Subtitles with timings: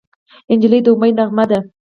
[0.57, 1.59] نجلۍ د امید نغمه ده.